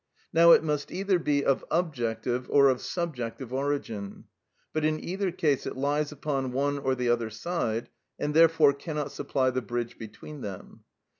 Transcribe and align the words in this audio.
Now 0.33 0.49
it 0.51 0.63
must 0.63 0.91
either 0.91 1.19
be 1.19 1.45
of 1.45 1.63
objective 1.69 2.49
or 2.49 2.69
of 2.69 2.81
subjective 2.81 3.53
origin; 3.53 4.23
but 4.73 4.83
in 4.83 4.99
either 4.99 5.31
case 5.31 5.67
it 5.67 5.77
lies 5.77 6.11
upon 6.11 6.53
one 6.53 6.79
or 6.79 6.95
the 6.95 7.09
other 7.09 7.29
side, 7.29 7.87
and 8.17 8.33
therefore 8.33 8.73
cannot 8.73 9.11
supply 9.11 9.51
the 9.51 9.61
bridge 9.61 9.99
between 9.99 10.41
them. 10.41 10.85